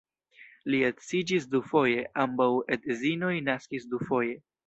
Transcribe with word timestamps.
Li 0.69 0.77
edziĝis 0.87 1.45
dufoje, 1.51 2.07
ambaŭ 2.25 2.49
edzinoj 2.77 3.31
naskis 3.53 3.89
dufoje. 3.95 4.35